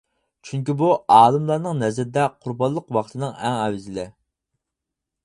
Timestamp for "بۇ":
0.79-0.87